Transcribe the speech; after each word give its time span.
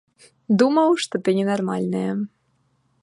Думаў, 0.61 0.95
што 1.03 1.15
ты 1.27 1.35
ненармальная. 1.41 2.11